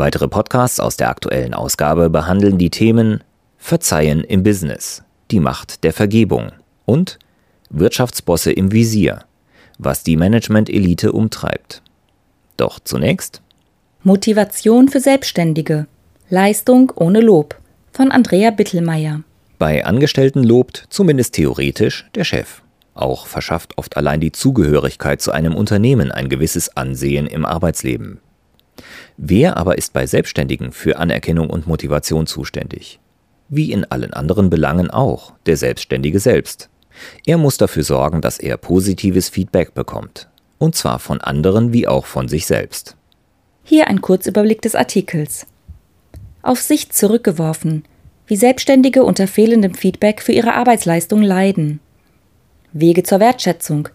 [0.00, 3.24] Weitere Podcasts aus der aktuellen Ausgabe behandeln die Themen
[3.56, 5.02] Verzeihen im Business,
[5.32, 6.52] die Macht der Vergebung
[6.84, 7.18] und
[7.70, 9.24] Wirtschaftsbosse im Visier,
[9.76, 11.82] was die Management-Elite umtreibt.
[12.56, 13.42] Doch zunächst
[14.04, 15.88] Motivation für Selbstständige.
[16.30, 17.56] Leistung ohne Lob
[17.90, 19.24] von Andrea Bittelmeier.
[19.58, 22.62] Bei Angestellten lobt, zumindest theoretisch, der Chef.
[22.94, 28.20] Auch verschafft oft allein die Zugehörigkeit zu einem Unternehmen ein gewisses Ansehen im Arbeitsleben.
[29.16, 33.00] Wer aber ist bei Selbstständigen für Anerkennung und Motivation zuständig?
[33.48, 36.68] Wie in allen anderen Belangen auch, der Selbstständige selbst.
[37.24, 40.28] Er muss dafür sorgen, dass er positives Feedback bekommt.
[40.58, 42.96] Und zwar von anderen wie auch von sich selbst.
[43.64, 45.46] Hier ein Kurzüberblick des Artikels.
[46.42, 47.84] Auf sich zurückgeworfen,
[48.26, 51.80] wie Selbstständige unter fehlendem Feedback für ihre Arbeitsleistung leiden.
[52.72, 53.88] Wege zur Wertschätzung,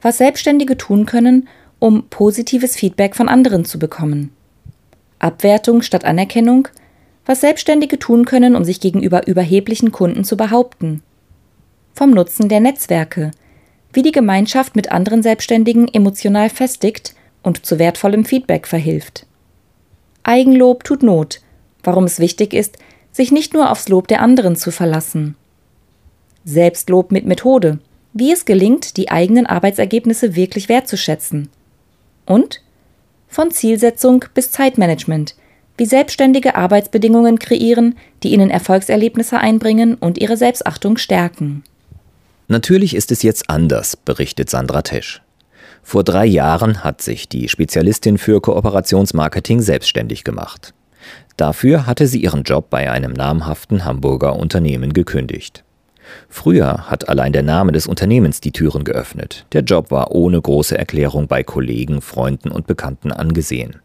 [0.00, 1.48] was Selbstständige tun können,
[1.78, 4.32] um positives Feedback von anderen zu bekommen.
[5.18, 6.68] Abwertung statt Anerkennung,
[7.24, 11.02] was Selbstständige tun können, um sich gegenüber überheblichen Kunden zu behaupten.
[11.94, 13.32] Vom Nutzen der Netzwerke,
[13.92, 19.26] wie die Gemeinschaft mit anderen Selbstständigen emotional festigt und zu wertvollem Feedback verhilft.
[20.22, 21.40] Eigenlob tut Not,
[21.82, 22.78] warum es wichtig ist,
[23.12, 25.36] sich nicht nur aufs Lob der anderen zu verlassen.
[26.44, 27.78] Selbstlob mit Methode,
[28.12, 31.48] wie es gelingt, die eigenen Arbeitsergebnisse wirklich wertzuschätzen.
[32.26, 32.60] Und
[33.28, 35.34] von Zielsetzung bis Zeitmanagement,
[35.76, 41.64] wie selbstständige Arbeitsbedingungen kreieren, die ihnen Erfolgserlebnisse einbringen und ihre Selbstachtung stärken.
[42.48, 45.22] Natürlich ist es jetzt anders, berichtet Sandra Tesch.
[45.82, 50.74] Vor drei Jahren hat sich die Spezialistin für Kooperationsmarketing selbstständig gemacht.
[51.36, 55.62] Dafür hatte sie ihren Job bei einem namhaften Hamburger Unternehmen gekündigt.
[56.28, 59.46] Früher hat allein der Name des Unternehmens die Türen geöffnet.
[59.52, 63.76] Der Job war ohne große Erklärung bei Kollegen, Freunden und Bekannten angesehen.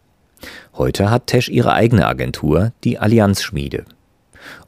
[0.74, 3.86] Heute hat Tesch ihre eigene Agentur, die Allianz Schmiede.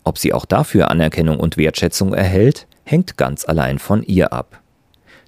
[0.03, 4.62] Ob sie auch dafür Anerkennung und Wertschätzung erhält, hängt ganz allein von ihr ab.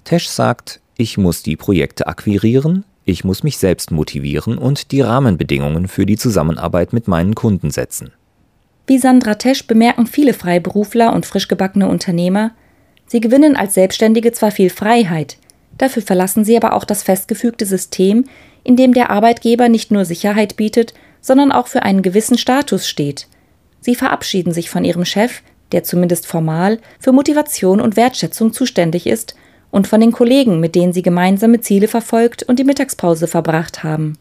[0.04, 5.88] Tesch sagt, ich muss die Projekte akquirieren, ich muss mich selbst motivieren und die Rahmenbedingungen
[5.88, 8.12] für die Zusammenarbeit mit meinen Kunden setzen.
[8.88, 12.52] Wie Sandra Tesch bemerken viele Freiberufler und frischgebackene Unternehmer,
[13.08, 15.38] sie gewinnen als Selbstständige zwar viel Freiheit,
[15.78, 18.26] dafür verlassen sie aber auch das festgefügte System,
[18.64, 23.28] in dem der Arbeitgeber nicht nur Sicherheit bietet, sondern auch für einen gewissen Status steht.
[23.82, 25.42] Sie verabschieden sich von ihrem Chef,
[25.72, 29.36] der zumindest formal für Motivation und Wertschätzung zuständig ist,
[29.72, 34.18] und von den Kollegen, mit denen sie gemeinsame Ziele verfolgt und die Mittagspause verbracht haben.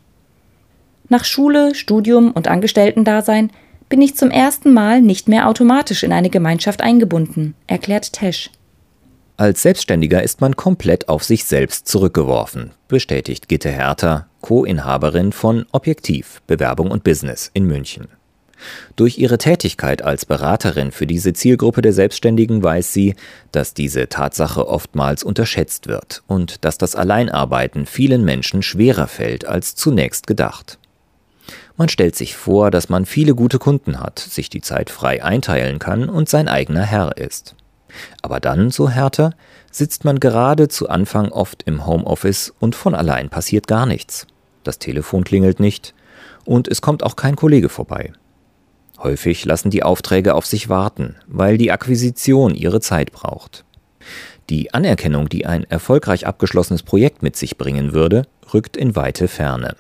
[1.09, 3.51] Nach Schule, Studium und Angestellten-Dasein
[3.95, 8.51] bin ich zum ersten Mal nicht mehr automatisch in eine Gemeinschaft eingebunden, erklärt Tesch.
[9.37, 16.43] Als Selbstständiger ist man komplett auf sich selbst zurückgeworfen, bestätigt Gitte Hertha, Co-Inhaberin von Objektiv,
[16.49, 18.09] Bewerbung und Business in München.
[18.97, 23.15] Durch ihre Tätigkeit als Beraterin für diese Zielgruppe der Selbstständigen weiß sie,
[23.53, 29.77] dass diese Tatsache oftmals unterschätzt wird und dass das Alleinarbeiten vielen Menschen schwerer fällt als
[29.77, 30.81] zunächst gedacht.
[31.77, 35.79] Man stellt sich vor, dass man viele gute Kunden hat, sich die Zeit frei einteilen
[35.79, 37.57] kann und sein eigener Herr ist.
[38.23, 39.33] Aber dann, so Hertha,
[39.71, 44.27] sitzt man gerade zu Anfang oft im Homeoffice und von allein passiert gar nichts.
[44.63, 45.95] Das Telefon klingelt nicht
[46.45, 48.13] und es kommt auch kein Kollege vorbei.
[48.99, 53.65] Häufig lassen die Aufträge auf sich warten, weil die Akquisition ihre Zeit braucht.
[54.51, 59.75] Die Anerkennung, die ein erfolgreich abgeschlossenes Projekt mit sich bringen würde, rückt in weite Ferne.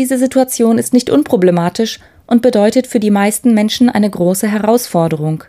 [0.00, 5.44] Diese Situation ist nicht unproblematisch und bedeutet für die meisten Menschen eine große Herausforderung.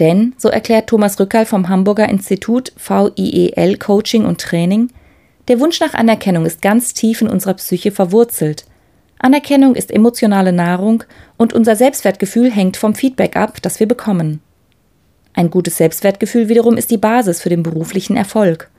[0.00, 4.88] Denn, so erklärt Thomas Rückal vom Hamburger Institut VIEL Coaching und Training,
[5.48, 8.64] der Wunsch nach Anerkennung ist ganz tief in unserer Psyche verwurzelt.
[9.18, 11.04] Anerkennung ist emotionale Nahrung
[11.36, 14.40] und unser Selbstwertgefühl hängt vom Feedback ab, das wir bekommen.
[15.34, 18.70] Ein gutes Selbstwertgefühl wiederum ist die Basis für den beruflichen Erfolg.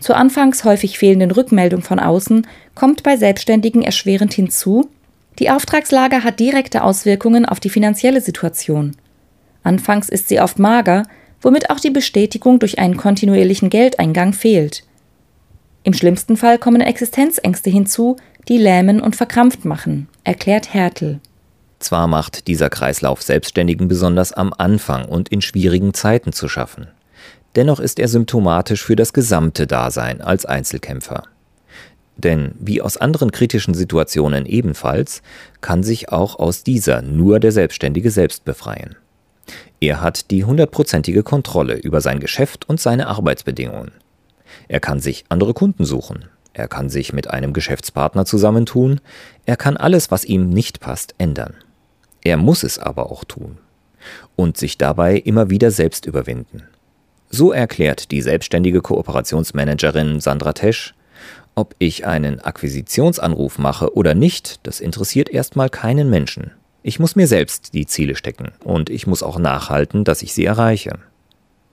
[0.00, 4.88] Zur anfangs häufig fehlenden Rückmeldung von außen kommt bei Selbstständigen erschwerend hinzu,
[5.38, 8.96] die Auftragslage hat direkte Auswirkungen auf die finanzielle Situation.
[9.62, 11.04] Anfangs ist sie oft mager,
[11.40, 14.84] womit auch die Bestätigung durch einen kontinuierlichen Geldeingang fehlt.
[15.84, 18.16] Im schlimmsten Fall kommen Existenzängste hinzu,
[18.48, 21.20] die lähmen und verkrampft machen, erklärt Hertel.
[21.78, 26.88] Zwar macht dieser Kreislauf Selbstständigen besonders am Anfang und in schwierigen Zeiten zu schaffen.
[27.58, 31.24] Dennoch ist er symptomatisch für das gesamte Dasein als Einzelkämpfer.
[32.16, 35.22] Denn wie aus anderen kritischen Situationen ebenfalls,
[35.60, 38.94] kann sich auch aus dieser nur der Selbstständige selbst befreien.
[39.80, 43.90] Er hat die hundertprozentige Kontrolle über sein Geschäft und seine Arbeitsbedingungen.
[44.68, 49.00] Er kann sich andere Kunden suchen, er kann sich mit einem Geschäftspartner zusammentun,
[49.46, 51.54] er kann alles, was ihm nicht passt, ändern.
[52.22, 53.58] Er muss es aber auch tun
[54.36, 56.62] und sich dabei immer wieder selbst überwinden.
[57.30, 60.94] So erklärt die selbstständige Kooperationsmanagerin Sandra Tesch,
[61.54, 66.52] ob ich einen Akquisitionsanruf mache oder nicht, das interessiert erstmal keinen Menschen.
[66.82, 70.44] Ich muss mir selbst die Ziele stecken und ich muss auch nachhalten, dass ich sie
[70.44, 70.98] erreiche.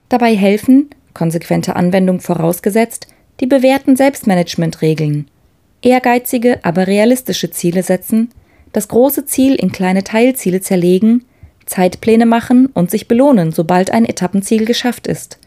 [0.10, 3.08] Dabei helfen, konsequente Anwendung vorausgesetzt,
[3.40, 5.30] die bewährten Selbstmanagementregeln.
[5.82, 8.32] Ehrgeizige, aber realistische Ziele setzen,
[8.74, 11.26] das große Ziel in kleine Teilziele zerlegen,
[11.66, 15.40] Zeitpläne machen und sich belohnen, sobald ein Etappenziel geschafft ist.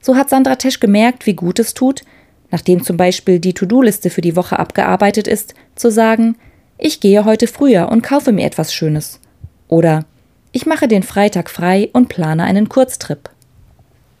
[0.00, 2.02] So hat Sandra Tesch gemerkt, wie gut es tut,
[2.50, 6.36] nachdem zum Beispiel die To-Do-Liste für die Woche abgearbeitet ist, zu sagen,
[6.78, 9.20] ich gehe heute früher und kaufe mir etwas Schönes.
[9.68, 10.04] Oder
[10.52, 13.30] ich mache den Freitag frei und plane einen Kurztrip.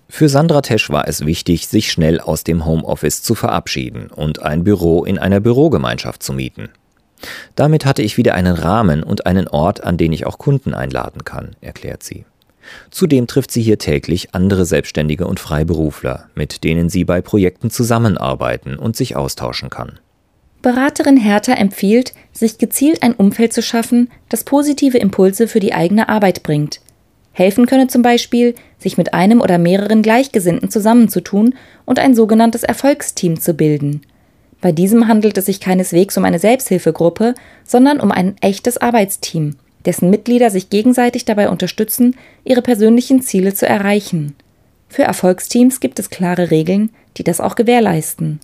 [0.08, 4.64] Für Sandra Tesch war es wichtig, sich schnell aus dem Homeoffice zu verabschieden und ein
[4.64, 6.68] Büro in einer Bürogemeinschaft zu mieten.
[7.54, 11.24] Damit hatte ich wieder einen Rahmen und einen Ort, an den ich auch Kunden einladen
[11.24, 12.24] kann, erklärt sie.
[12.90, 18.76] Zudem trifft sie hier täglich andere Selbstständige und Freiberufler, mit denen sie bei Projekten zusammenarbeiten
[18.76, 19.98] und sich austauschen kann.
[20.62, 26.08] Beraterin Hertha empfiehlt, sich gezielt ein Umfeld zu schaffen, das positive Impulse für die eigene
[26.08, 26.80] Arbeit bringt.
[27.32, 31.54] Helfen könne zum Beispiel, sich mit einem oder mehreren Gleichgesinnten zusammenzutun
[31.86, 34.02] und ein sogenanntes Erfolgsteam zu bilden.
[34.60, 37.34] Bei diesem handelt es sich keineswegs um eine Selbsthilfegruppe,
[37.64, 43.66] sondern um ein echtes Arbeitsteam, dessen Mitglieder sich gegenseitig dabei unterstützen, ihre persönlichen Ziele zu
[43.66, 44.34] erreichen.
[44.88, 48.40] Für Erfolgsteams gibt es klare Regeln, die das auch gewährleisten.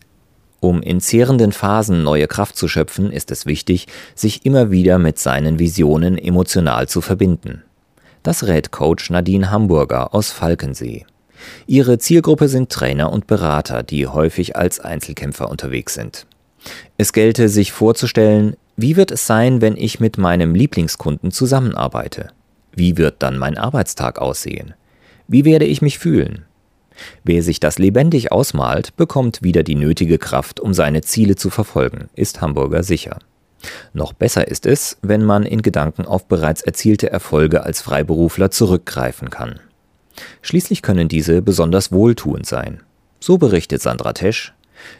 [0.60, 5.18] Um in zehrenden Phasen neue Kraft zu schöpfen, ist es wichtig, sich immer wieder mit
[5.18, 7.62] seinen Visionen emotional zu verbinden.
[8.22, 11.04] Das rät Coach Nadine Hamburger aus Falkensee.
[11.66, 16.26] Ihre Zielgruppe sind Trainer und Berater, die häufig als Einzelkämpfer unterwegs sind.
[16.96, 22.28] Es gelte sich vorzustellen, wie wird es sein, wenn ich mit meinem Lieblingskunden zusammenarbeite?
[22.72, 24.74] Wie wird dann mein Arbeitstag aussehen?
[25.28, 26.44] Wie werde ich mich fühlen?
[27.24, 32.08] Wer sich das lebendig ausmalt, bekommt wieder die nötige Kraft, um seine Ziele zu verfolgen,
[32.14, 33.18] ist Hamburger sicher.
[33.94, 39.30] Noch besser ist es, wenn man in Gedanken auf bereits erzielte Erfolge als Freiberufler zurückgreifen
[39.30, 39.58] kann.
[40.42, 42.82] Schließlich können diese besonders wohltuend sein.
[43.20, 44.54] So berichtet Sandra Tesch,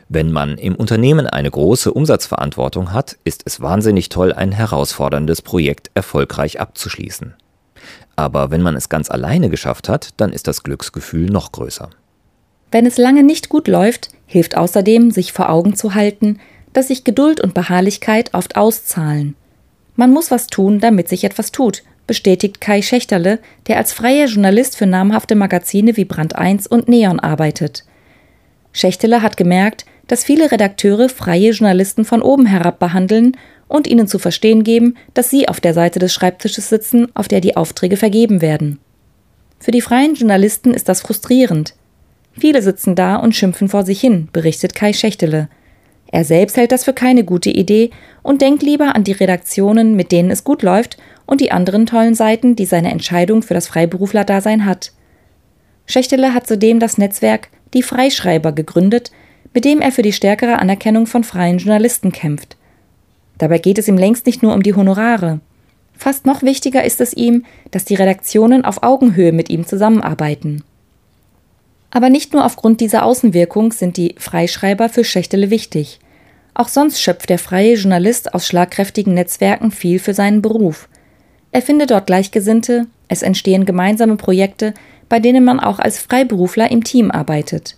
[0.08, 5.90] wenn man im Unternehmen eine große Umsatzverantwortung hat, ist es wahnsinnig toll, ein herausforderndes Projekt
[5.94, 7.34] erfolgreich abzuschließen.
[8.14, 11.90] Aber wenn man es ganz alleine geschafft hat, dann ist das Glücksgefühl noch größer.
[12.70, 16.40] Wenn es lange nicht gut läuft, hilft außerdem, sich vor Augen zu halten,
[16.72, 19.34] dass sich Geduld und Beharrlichkeit oft auszahlen.
[19.94, 24.76] Man muss was tun, damit sich etwas tut, bestätigt Kai Schächterle, der als freier Journalist
[24.76, 27.84] für namhafte Magazine wie Brand 1 und Neon arbeitet.
[28.76, 33.36] Schächtele hat gemerkt, dass viele Redakteure freie Journalisten von oben herab behandeln
[33.68, 37.40] und ihnen zu verstehen geben, dass sie auf der Seite des Schreibtisches sitzen, auf der
[37.40, 38.78] die Aufträge vergeben werden.
[39.58, 41.74] Für die freien Journalisten ist das frustrierend.
[42.38, 45.48] Viele sitzen da und schimpfen vor sich hin, berichtet Kai Schächtele.
[46.12, 47.90] Er selbst hält das für keine gute Idee
[48.22, 52.14] und denkt lieber an die Redaktionen, mit denen es gut läuft, und die anderen tollen
[52.14, 54.92] Seiten, die seine Entscheidung für das Freiberuflerdasein hat.
[55.86, 59.10] Schächtele hat zudem das Netzwerk die Freischreiber gegründet,
[59.54, 62.56] mit dem er für die stärkere Anerkennung von freien Journalisten kämpft.
[63.38, 65.40] Dabei geht es ihm längst nicht nur um die Honorare.
[65.96, 70.62] Fast noch wichtiger ist es ihm, dass die Redaktionen auf Augenhöhe mit ihm zusammenarbeiten.
[71.90, 75.98] Aber nicht nur aufgrund dieser Außenwirkung sind die Freischreiber für Schächtele wichtig.
[76.52, 80.88] Auch sonst schöpft der freie Journalist aus schlagkräftigen Netzwerken viel für seinen Beruf.
[81.52, 84.74] Er findet dort Gleichgesinnte, es entstehen gemeinsame Projekte,
[85.08, 87.76] bei denen man auch als Freiberufler im Team arbeitet.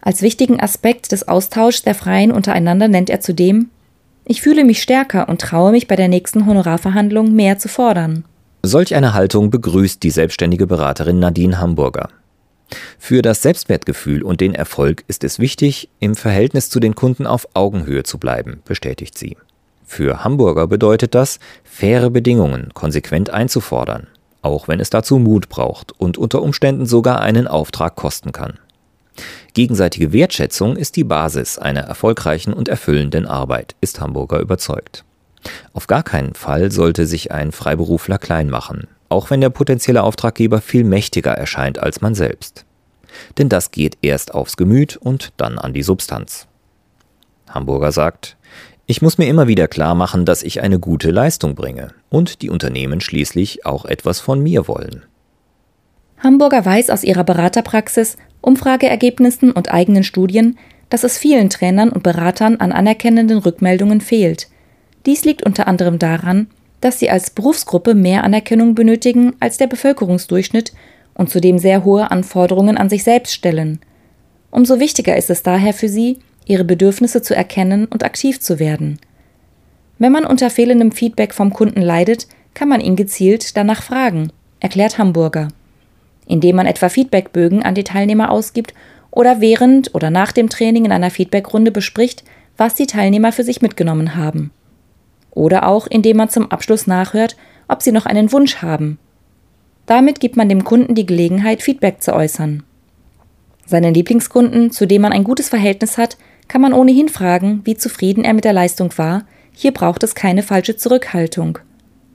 [0.00, 3.70] Als wichtigen Aspekt des Austauschs der Freien untereinander nennt er zudem
[4.24, 8.24] Ich fühle mich stärker und traue mich bei der nächsten Honorarverhandlung mehr zu fordern.
[8.62, 12.10] Solch eine Haltung begrüßt die selbstständige Beraterin Nadine Hamburger.
[12.98, 17.48] Für das Selbstwertgefühl und den Erfolg ist es wichtig, im Verhältnis zu den Kunden auf
[17.54, 19.36] Augenhöhe zu bleiben, bestätigt sie.
[19.84, 24.06] Für Hamburger bedeutet das, faire Bedingungen konsequent einzufordern,
[24.42, 28.58] auch wenn es dazu Mut braucht und unter Umständen sogar einen Auftrag kosten kann.
[29.54, 35.04] Gegenseitige Wertschätzung ist die Basis einer erfolgreichen und erfüllenden Arbeit, ist Hamburger überzeugt.
[35.72, 40.60] Auf gar keinen Fall sollte sich ein Freiberufler klein machen, auch wenn der potenzielle Auftraggeber
[40.60, 42.64] viel mächtiger erscheint als man selbst.
[43.38, 46.46] Denn das geht erst aufs Gemüt und dann an die Substanz.
[47.48, 48.36] Hamburger sagt,
[48.90, 52.48] ich muss mir immer wieder klar machen, dass ich eine gute Leistung bringe und die
[52.48, 55.02] Unternehmen schließlich auch etwas von mir wollen.
[56.20, 62.56] Hamburger weiß aus ihrer Beraterpraxis, Umfrageergebnissen und eigenen Studien, dass es vielen Trainern und Beratern
[62.56, 64.48] an anerkennenden Rückmeldungen fehlt.
[65.04, 66.46] Dies liegt unter anderem daran,
[66.80, 70.72] dass sie als Berufsgruppe mehr Anerkennung benötigen als der Bevölkerungsdurchschnitt
[71.12, 73.80] und zudem sehr hohe Anforderungen an sich selbst stellen.
[74.50, 78.98] Umso wichtiger ist es daher für sie, ihre Bedürfnisse zu erkennen und aktiv zu werden.
[79.98, 84.98] Wenn man unter fehlendem Feedback vom Kunden leidet, kann man ihn gezielt danach fragen, erklärt
[84.98, 85.48] Hamburger.
[86.26, 88.74] Indem man etwa Feedbackbögen an die Teilnehmer ausgibt
[89.10, 92.24] oder während oder nach dem Training in einer Feedbackrunde bespricht,
[92.56, 94.50] was die Teilnehmer für sich mitgenommen haben.
[95.30, 97.36] Oder auch indem man zum Abschluss nachhört,
[97.68, 98.98] ob sie noch einen Wunsch haben.
[99.86, 102.62] Damit gibt man dem Kunden die Gelegenheit, Feedback zu äußern.
[103.64, 106.16] Seinen Lieblingskunden, zu dem man ein gutes Verhältnis hat,
[106.48, 109.24] kann man ohnehin fragen, wie zufrieden er mit der Leistung war.
[109.52, 111.58] Hier braucht es keine falsche Zurückhaltung.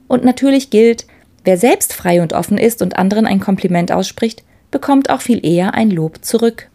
[0.08, 1.06] Und natürlich gilt,
[1.44, 5.74] wer selbst frei und offen ist und anderen ein Kompliment ausspricht, bekommt auch viel eher
[5.74, 6.68] ein Lob zurück.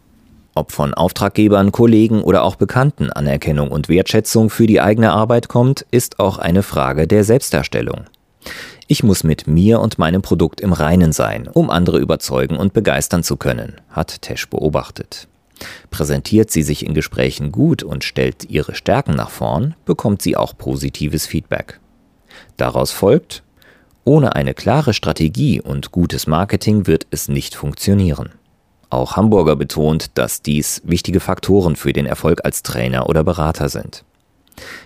[0.56, 5.86] Ob von Auftraggebern, Kollegen oder auch Bekannten Anerkennung und Wertschätzung für die eigene Arbeit kommt,
[5.92, 8.06] ist auch eine Frage der Selbstdarstellung.
[8.88, 13.24] Ich muss mit mir und meinem Produkt im Reinen sein, um andere überzeugen und begeistern
[13.24, 15.28] zu können, hat Tesch beobachtet.
[15.90, 20.58] Präsentiert sie sich in Gesprächen gut und stellt ihre Stärken nach vorn, bekommt sie auch
[20.58, 21.80] positives Feedback.
[22.58, 23.44] Daraus folgt,
[24.06, 28.30] ohne eine klare Strategie und gutes Marketing wird es nicht funktionieren.
[28.90, 34.04] Auch Hamburger betont, dass dies wichtige Faktoren für den Erfolg als Trainer oder Berater sind.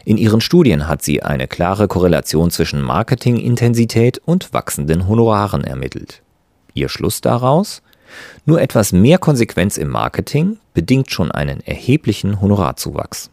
[0.06, 6.22] In ihren Studien hat sie eine klare Korrelation zwischen Marketingintensität und wachsenden Honoraren ermittelt.
[6.74, 7.82] Ihr Schluss daraus?
[8.46, 13.30] Nur etwas mehr Konsequenz im Marketing bedingt schon einen erheblichen Honorarzuwachs.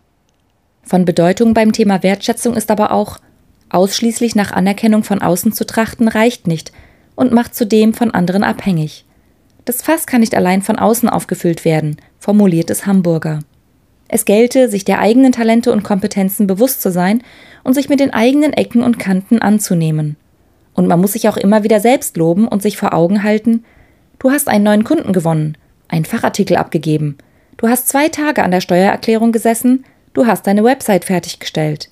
[0.82, 3.18] Von Bedeutung beim Thema Wertschätzung ist aber auch,
[3.68, 6.72] ausschließlich nach Anerkennung von außen zu trachten reicht nicht
[7.14, 9.04] und macht zudem von anderen abhängig.
[9.64, 13.40] Das Fass kann nicht allein von außen aufgefüllt werden, formuliert es Hamburger.
[14.08, 17.22] Es gelte, sich der eigenen Talente und Kompetenzen bewusst zu sein
[17.62, 20.16] und sich mit den eigenen Ecken und Kanten anzunehmen.
[20.74, 23.64] Und man muss sich auch immer wieder selbst loben und sich vor Augen halten,
[24.20, 25.58] du hast einen neuen Kunden gewonnen,
[25.88, 27.18] einen Fachartikel abgegeben,
[27.56, 31.90] du hast zwei Tage an der Steuererklärung gesessen, du hast deine Website fertiggestellt.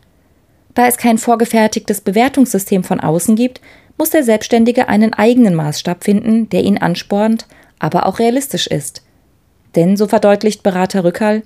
[0.74, 3.60] Da es kein vorgefertigtes Bewertungssystem von außen gibt,
[3.96, 7.46] muss der Selbstständige einen eigenen Maßstab finden, der ihn anspornt,
[7.80, 9.02] aber auch realistisch ist.
[9.74, 11.42] Denn, so verdeutlicht Berater Rückhall,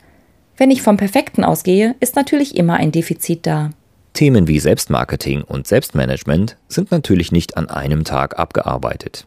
[0.59, 3.71] wenn ich vom Perfekten ausgehe, ist natürlich immer ein Defizit da.
[4.13, 9.27] Themen wie Selbstmarketing und Selbstmanagement sind natürlich nicht an einem Tag abgearbeitet.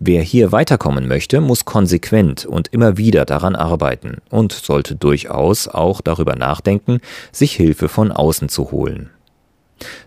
[0.00, 6.00] Wer hier weiterkommen möchte, muss konsequent und immer wieder daran arbeiten und sollte durchaus auch
[6.00, 7.00] darüber nachdenken,
[7.32, 9.10] sich Hilfe von außen zu holen.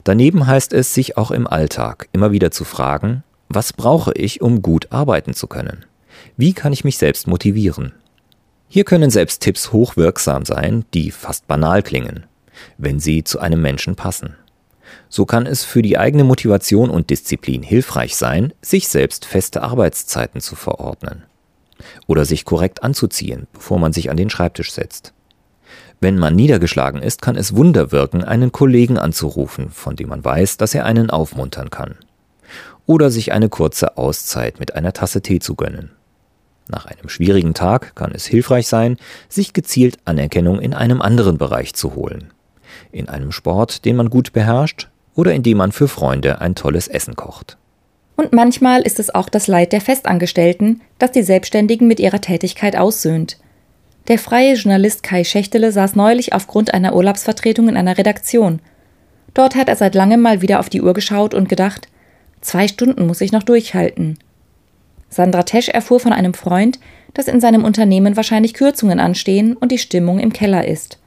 [0.04, 4.62] Daneben heißt es, sich auch im Alltag immer wieder zu fragen, was brauche ich, um
[4.62, 5.86] gut arbeiten zu können?
[6.36, 7.94] Wie kann ich mich selbst motivieren?
[8.68, 12.26] Hier können selbst Tipps hochwirksam sein, die fast banal klingen,
[12.78, 14.36] wenn sie zu einem Menschen passen.
[15.10, 20.42] So kann es für die eigene Motivation und Disziplin hilfreich sein, sich selbst feste Arbeitszeiten
[20.42, 21.24] zu verordnen
[22.08, 25.14] oder sich korrekt anzuziehen, bevor man sich an den Schreibtisch setzt.
[26.00, 30.58] Wenn man niedergeschlagen ist, kann es Wunder wirken, einen Kollegen anzurufen, von dem man weiß,
[30.58, 31.96] dass er einen aufmuntern kann.
[32.86, 35.92] Oder sich eine kurze Auszeit mit einer Tasse Tee zu gönnen.
[36.70, 38.98] Nach einem schwierigen Tag kann es hilfreich sein,
[39.28, 42.32] sich gezielt Anerkennung in einem anderen Bereich zu holen.
[42.92, 47.18] In einem Sport, den man gut beherrscht, oder indem man für Freunde ein tolles Essen
[47.18, 47.58] kocht.
[48.16, 52.78] Und manchmal ist es auch das Leid der Festangestellten, das die Selbstständigen mit ihrer Tätigkeit
[52.78, 53.38] aussöhnt.
[54.08, 58.60] Der freie Journalist Kai Schächtele saß neulich aufgrund einer Urlaubsvertretung in einer Redaktion.
[59.34, 61.90] Dort hat er seit langem mal wieder auf die Uhr geschaut und gedacht,
[62.42, 64.18] zwei Stunden muss ich noch durchhalten.
[65.10, 66.80] Sandra Tesch erfuhr von einem Freund,
[67.14, 71.00] dass in seinem Unternehmen wahrscheinlich Kürzungen anstehen und die Stimmung im Keller ist.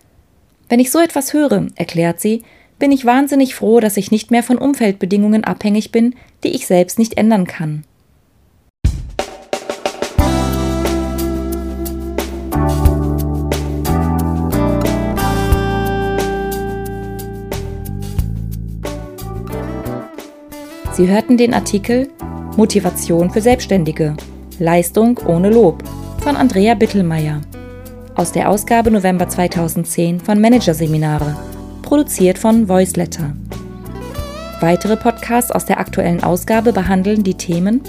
[0.69, 2.43] Wenn ich so etwas höre, erklärt sie,
[2.81, 6.99] bin ich wahnsinnig froh, dass ich nicht mehr von Umfeldbedingungen abhängig bin, die ich selbst
[6.99, 7.85] nicht ändern kann.
[20.93, 22.09] Sie hörten den Artikel
[22.57, 24.17] Motivation für Selbstständige.
[24.59, 25.83] Leistung ohne Lob
[26.19, 27.41] von Andrea Bittelmeier.
[28.17, 31.37] Aus der Ausgabe November 2010 von Managerseminare.
[31.91, 33.35] Produziert von Voiceletter.
[34.61, 37.81] Weitere Podcasts aus der aktuellen Ausgabe behandeln die Themen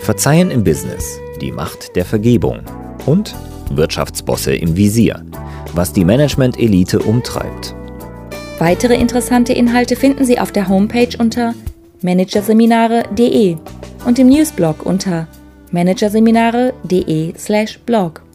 [0.00, 2.62] Verzeihen im Business, die Macht der Vergebung
[3.06, 3.36] und
[3.70, 5.24] Wirtschaftsbosse im Visier,
[5.72, 7.76] was die Management-Elite umtreibt.
[8.58, 11.54] Weitere interessante Inhalte finden Sie auf der Homepage unter
[12.02, 13.56] managerseminare.de
[14.04, 15.28] und im Newsblog unter
[15.70, 18.27] managerseminare.de/blog.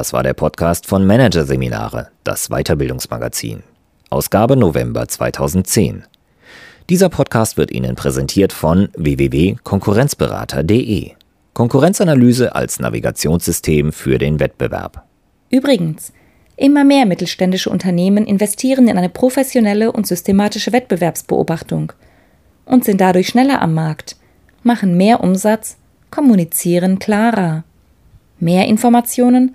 [0.00, 3.62] Das war der Podcast von Managerseminare, das Weiterbildungsmagazin.
[4.08, 6.04] Ausgabe November 2010.
[6.88, 11.10] Dieser Podcast wird Ihnen präsentiert von www.konkurrenzberater.de.
[11.52, 15.04] Konkurrenzanalyse als Navigationssystem für den Wettbewerb.
[15.50, 16.14] Übrigens,
[16.56, 21.92] immer mehr mittelständische Unternehmen investieren in eine professionelle und systematische Wettbewerbsbeobachtung
[22.64, 24.16] und sind dadurch schneller am Markt,
[24.62, 25.76] machen mehr Umsatz,
[26.10, 27.64] kommunizieren klarer.
[28.38, 29.54] Mehr Informationen